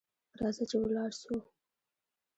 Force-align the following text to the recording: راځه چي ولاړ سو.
راځه 0.39 0.63
چي 0.69 0.77
ولاړ 0.81 1.11
سو. 1.21 1.35